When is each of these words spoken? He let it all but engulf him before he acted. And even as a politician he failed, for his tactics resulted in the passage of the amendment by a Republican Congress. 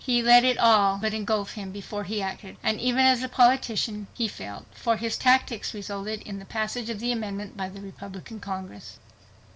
He 0.03 0.23
let 0.23 0.43
it 0.43 0.57
all 0.57 0.97
but 0.97 1.13
engulf 1.13 1.51
him 1.53 1.71
before 1.71 2.05
he 2.05 2.23
acted. 2.23 2.57
And 2.63 2.81
even 2.81 3.05
as 3.05 3.21
a 3.21 3.29
politician 3.29 4.07
he 4.15 4.27
failed, 4.27 4.65
for 4.73 4.97
his 4.97 5.15
tactics 5.15 5.75
resulted 5.75 6.23
in 6.23 6.39
the 6.39 6.45
passage 6.45 6.89
of 6.89 6.99
the 6.99 7.11
amendment 7.11 7.55
by 7.55 7.67
a 7.67 7.79
Republican 7.79 8.39
Congress. 8.39 8.97